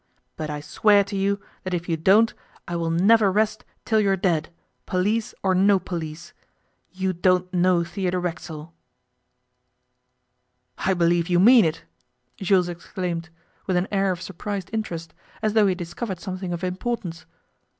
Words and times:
But 0.35 0.49
I 0.49 0.61
swear 0.61 1.03
to 1.03 1.15
you 1.15 1.39
that 1.63 1.75
if 1.75 1.87
you 1.87 1.95
don't 1.95 2.33
I 2.67 2.75
will 2.75 2.89
never 2.89 3.31
rest 3.31 3.63
till 3.85 3.99
you 3.99 4.09
are 4.09 4.15
dead, 4.15 4.49
police 4.87 5.35
or 5.43 5.53
no 5.53 5.77
police. 5.77 6.33
You 6.91 7.13
don't 7.13 7.53
know 7.53 7.83
Theodore 7.83 8.19
Racksole.' 8.19 8.73
'I 10.79 10.95
believe 10.95 11.29
you 11.29 11.39
mean 11.39 11.65
it,' 11.65 11.83
Jules 12.37 12.67
exclaimed, 12.67 13.29
with 13.67 13.77
an 13.77 13.87
air 13.91 14.09
of 14.11 14.23
surprised 14.23 14.71
interest, 14.73 15.13
as 15.43 15.53
though 15.53 15.67
he 15.67 15.71
had 15.73 15.77
discovered 15.77 16.19
something 16.19 16.51
of 16.51 16.63
importance. 16.63 17.27